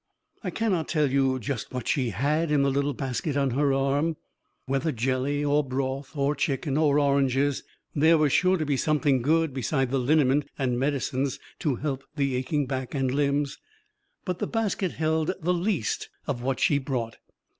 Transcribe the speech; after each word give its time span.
I 0.43 0.49
cannot 0.49 0.87
tell 0.87 1.11
you 1.11 1.37
just 1.37 1.71
what 1.71 1.87
she 1.87 2.09
had 2.09 2.49
in 2.49 2.63
the 2.63 2.71
little 2.71 2.95
basket 2.95 3.37
on 3.37 3.51
her 3.51 3.71
arm, 3.71 4.17
whether 4.65 4.91
jelly 4.91 5.45
or 5.45 5.63
broth 5.63 6.13
or 6.17 6.33
chicken 6.33 6.75
or 6.75 6.97
oranges; 6.97 7.61
there 7.93 8.17
was 8.17 8.33
sure 8.33 8.57
to 8.57 8.65
be 8.65 8.77
something 8.77 9.21
good 9.21 9.53
beside 9.53 9.91
the 9.91 9.99
liniment 9.99 10.47
and 10.57 10.79
medicines 10.79 11.37
to 11.59 11.75
help 11.75 12.03
the 12.15 12.35
aching 12.35 12.65
back 12.65 12.95
and 12.95 13.13
limbs. 13.13 13.59
But 14.25 14.39
the 14.39 14.47
basket 14.47 14.93
held 14.93 15.35
the 15.39 15.53
least 15.53 16.09
of 16.25 16.41
what 16.41 16.59
she 16.59 16.79
brought. 16.79 17.17